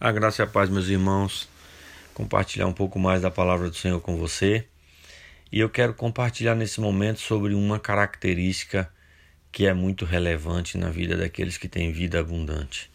[0.00, 1.48] A graça e a paz, meus irmãos,
[2.14, 4.64] compartilhar um pouco mais da palavra do Senhor com você.
[5.50, 8.88] E eu quero compartilhar nesse momento sobre uma característica
[9.50, 12.88] que é muito relevante na vida daqueles que têm vida abundante.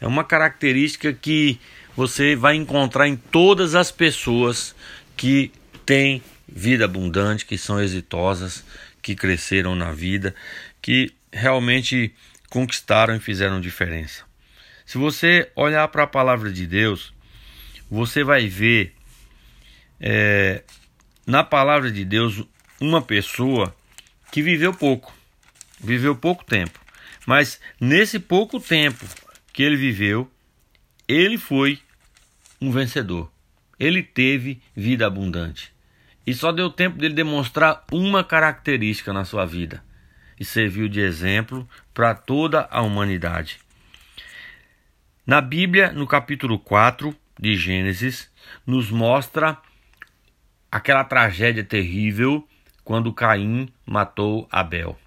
[0.00, 1.60] É uma característica que
[1.96, 4.74] você vai encontrar em todas as pessoas
[5.16, 5.52] que
[5.86, 8.64] têm vida abundante, que são exitosas,
[9.00, 10.34] que cresceram na vida,
[10.80, 12.12] que realmente
[12.50, 14.31] conquistaram e fizeram diferença.
[14.84, 17.12] Se você olhar para a palavra de Deus,
[17.90, 18.94] você vai ver
[20.00, 20.62] é,
[21.26, 22.42] na palavra de Deus
[22.80, 23.74] uma pessoa
[24.30, 25.14] que viveu pouco,
[25.78, 26.80] viveu pouco tempo,
[27.26, 29.04] mas nesse pouco tempo
[29.52, 30.30] que ele viveu,
[31.06, 31.78] ele foi
[32.60, 33.30] um vencedor.
[33.78, 35.72] Ele teve vida abundante.
[36.26, 39.82] E só deu tempo dele demonstrar uma característica na sua vida
[40.38, 43.58] e serviu de exemplo para toda a humanidade.
[45.24, 48.28] Na Bíblia, no capítulo 4 de Gênesis,
[48.66, 49.56] nos mostra
[50.70, 52.44] aquela tragédia terrível
[52.82, 54.98] quando Caim matou Abel.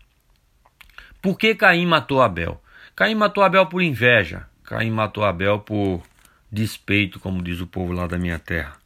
[1.21, 2.63] Por que Caim matou Abel?
[2.95, 4.47] Caim matou Abel por inveja.
[4.63, 6.01] Caim matou Abel por
[6.49, 8.77] despeito, como diz o povo lá da minha terra.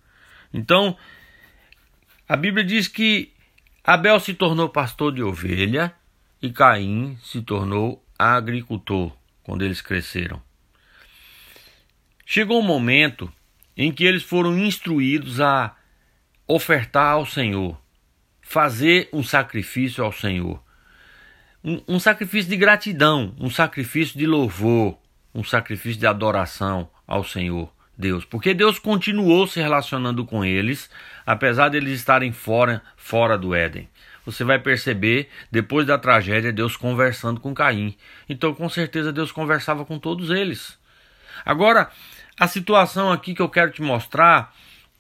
[0.52, 0.98] Então,
[2.28, 3.32] a Bíblia diz que
[3.84, 5.94] Abel se tornou pastor de ovelha
[6.42, 10.49] e Caim se tornou agricultor quando eles cresceram.
[12.32, 13.34] Chegou um momento
[13.76, 15.76] em que eles foram instruídos a
[16.48, 17.76] ofertar ao Senhor,
[18.40, 20.64] fazer um sacrifício ao Senhor.
[21.64, 24.96] Um, um, sacrifício de gratidão, um sacrifício de louvor,
[25.34, 30.88] um sacrifício de adoração ao Senhor Deus, porque Deus continuou se relacionando com eles,
[31.26, 33.90] apesar de eles estarem fora, fora do Éden.
[34.24, 37.98] Você vai perceber, depois da tragédia, Deus conversando com Caim.
[38.30, 40.78] Então, com certeza, Deus conversava com todos eles.
[41.46, 41.90] Agora,
[42.40, 44.56] a situação aqui que eu quero te mostrar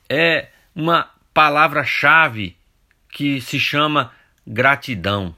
[0.09, 2.57] é uma palavra-chave
[3.09, 4.11] que se chama
[4.45, 5.33] gratidão.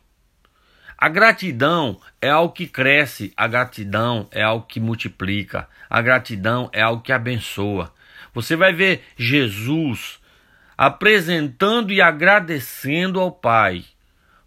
[0.97, 6.81] A gratidão é algo que cresce, a gratidão é algo que multiplica, a gratidão é
[6.81, 7.93] algo que abençoa.
[8.33, 10.19] Você vai ver Jesus
[10.77, 13.83] apresentando e agradecendo ao Pai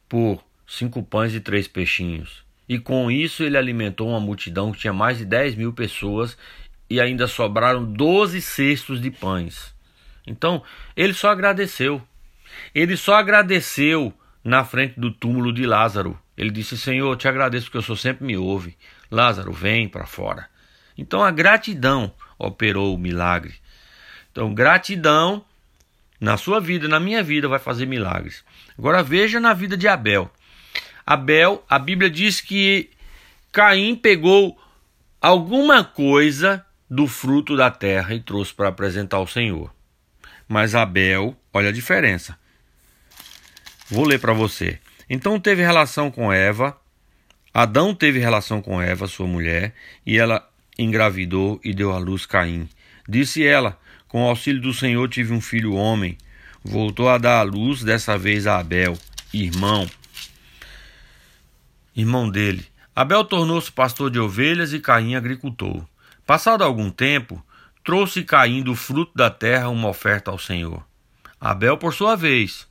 [0.09, 2.45] por cinco pães e três peixinhos.
[2.69, 6.37] E com isso ele alimentou uma multidão que tinha mais de 10 mil pessoas
[6.89, 9.75] e ainda sobraram doze cestos de pães.
[10.27, 10.63] Então,
[10.97, 12.03] ele só agradeceu.
[12.75, 14.13] Ele só agradeceu
[14.43, 16.19] na frente do túmulo de Lázaro.
[16.37, 18.77] Ele disse: Senhor, te agradeço porque o Senhor sempre me ouve.
[19.11, 20.49] Lázaro, vem para fora.
[20.97, 23.55] Então, a gratidão operou o milagre.
[24.31, 25.45] Então, gratidão
[26.21, 28.45] na sua vida, na minha vida, vai fazer milagres.
[28.79, 30.31] Agora, veja na vida de Abel.
[31.07, 32.91] Abel, a Bíblia diz que
[33.53, 34.59] Caim pegou
[35.21, 39.75] alguma coisa do fruto da terra e trouxe para apresentar ao Senhor.
[40.47, 42.39] Mas Abel, olha a diferença.
[43.91, 44.79] Vou ler para você.
[45.11, 46.79] Então teve relação com Eva,
[47.53, 49.75] Adão teve relação com Eva, sua mulher,
[50.07, 52.69] e ela engravidou e deu à luz Caim.
[53.09, 53.77] Disse ela:
[54.07, 56.17] Com o auxílio do Senhor tive um filho homem.
[56.65, 58.97] Voltou a dar à luz, dessa vez a Abel,
[59.33, 59.89] irmão.
[61.95, 62.65] Irmão dele.
[62.95, 65.85] Abel tornou-se pastor de ovelhas e Caim agricultor.
[66.27, 67.45] Passado algum tempo,
[67.85, 70.83] trouxe Caim do fruto da terra uma oferta ao Senhor.
[71.39, 72.67] Abel, por sua vez,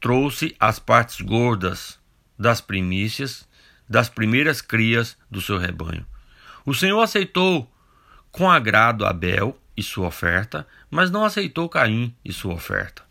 [0.00, 1.96] trouxe as partes gordas
[2.36, 3.48] das primícias,
[3.88, 6.04] das primeiras crias do seu rebanho.
[6.66, 7.70] O Senhor aceitou
[8.32, 13.04] com agrado Abel e sua oferta, mas não aceitou Caim e sua oferta.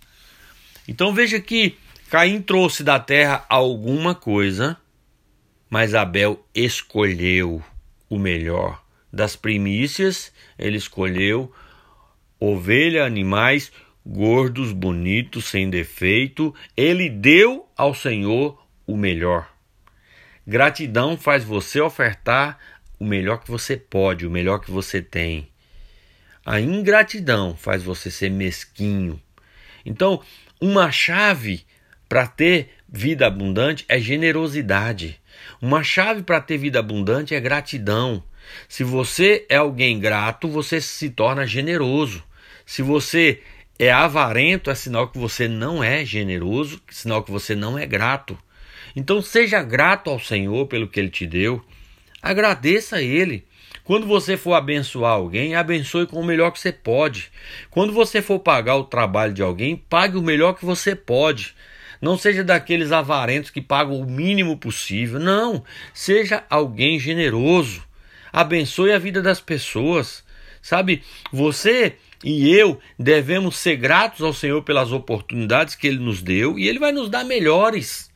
[0.86, 1.78] Então veja que
[2.10, 4.76] Caim trouxe da terra alguma coisa,
[5.70, 7.64] mas Abel escolheu
[8.10, 11.52] o melhor das primícias, ele escolheu
[12.40, 13.72] ovelha, animais
[14.06, 16.54] gordos, bonitos, sem defeito.
[16.76, 19.52] Ele deu ao Senhor o melhor.
[20.46, 22.58] Gratidão faz você ofertar
[23.00, 25.48] o melhor que você pode, o melhor que você tem.
[26.44, 29.22] A ingratidão faz você ser mesquinho.
[29.86, 30.22] Então,
[30.60, 31.64] uma chave
[32.10, 35.20] para ter vida abundante é generosidade.
[35.62, 38.24] Uma chave para ter vida abundante é gratidão.
[38.68, 42.24] Se você é alguém grato, você se torna generoso.
[42.66, 43.42] Se você
[43.78, 48.38] é avarento, é sinal que você não é generoso, sinal que você não é grato.
[48.96, 51.64] Então seja grato ao Senhor pelo que ele te deu.
[52.22, 53.46] Agradeça a ele.
[53.84, 57.32] Quando você for abençoar alguém, abençoe com o melhor que você pode.
[57.70, 61.56] Quando você for pagar o trabalho de alguém, pague o melhor que você pode.
[62.00, 65.20] Não seja daqueles avarentos que pagam o mínimo possível.
[65.20, 65.64] Não,
[65.94, 67.84] seja alguém generoso.
[68.32, 70.24] Abençoe a vida das pessoas.
[70.62, 76.58] Sabe, você e eu devemos ser gratos ao Senhor pelas oportunidades que Ele nos deu
[76.58, 78.12] e Ele vai nos dar melhores.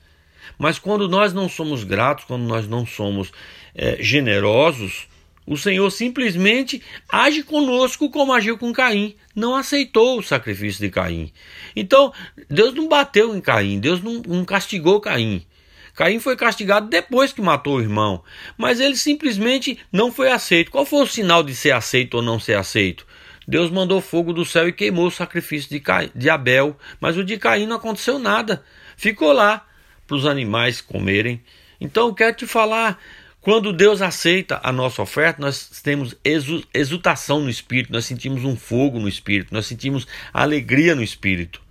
[0.57, 3.31] Mas quando nós não somos gratos, quando nós não somos
[3.73, 5.07] é, generosos,
[5.45, 9.15] o Senhor simplesmente age conosco como agiu com Caim.
[9.35, 11.31] Não aceitou o sacrifício de Caim.
[11.75, 12.13] Então,
[12.49, 15.45] Deus não bateu em Caim, Deus não, não castigou Caim.
[15.95, 18.21] Caim foi castigado depois que matou o irmão,
[18.57, 20.69] mas ele simplesmente não foi aceito.
[20.69, 23.07] Qual foi o sinal de ser aceito ou não ser aceito?
[23.47, 27.23] Deus mandou fogo do céu e queimou o sacrifício de, Caim, de Abel, mas o
[27.23, 28.63] de Caim não aconteceu nada.
[28.97, 29.65] Ficou lá
[30.05, 31.41] para os animais comerem.
[31.79, 32.99] Então, eu quero te falar,
[33.39, 36.15] quando Deus aceita a nossa oferta, nós temos
[36.73, 41.61] exultação no espírito, nós sentimos um fogo no espírito, nós sentimos alegria no espírito.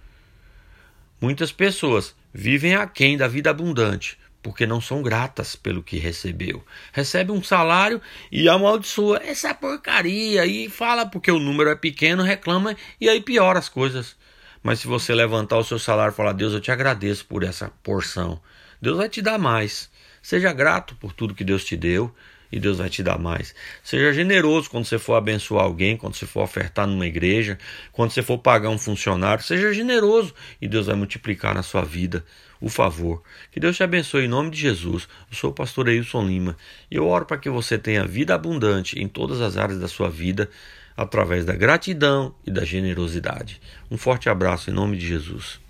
[1.20, 6.64] Muitas pessoas vivem aquém da vida abundante, porque não são gratas pelo que recebeu.
[6.92, 12.76] Recebe um salário e amaldiçoa essa porcaria e fala porque o número é pequeno, reclama
[13.00, 14.16] e aí piora as coisas.
[14.62, 17.70] Mas se você levantar o seu salário e falar: Deus, eu te agradeço por essa
[17.82, 18.40] porção,
[18.82, 19.88] Deus vai te dar mais.
[20.20, 22.12] Seja grato por tudo que Deus te deu
[22.54, 23.52] e Deus vai te dar mais.
[23.82, 27.58] Seja generoso quando você for abençoar alguém, quando você for ofertar numa igreja,
[27.90, 29.42] quando você for pagar um funcionário.
[29.42, 32.24] Seja generoso e Deus vai multiplicar na sua vida
[32.60, 33.24] o favor.
[33.50, 35.08] Que Deus te abençoe em nome de Jesus.
[35.28, 36.56] Eu sou o pastor Eilson Lima
[36.88, 40.08] e eu oro para que você tenha vida abundante em todas as áreas da sua
[40.08, 40.48] vida
[40.96, 43.60] através da gratidão e da generosidade.
[43.90, 45.63] Um forte abraço em nome de Jesus.